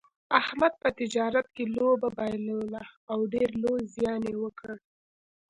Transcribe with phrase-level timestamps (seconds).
[0.39, 4.73] احمد په تجارت کې لوبه بایلوله او ډېر لوی زیان یې وکړ.